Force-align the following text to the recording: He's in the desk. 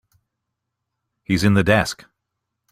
He's 1.23 1.43
in 1.43 1.53
the 1.53 1.63
desk. 1.63 2.05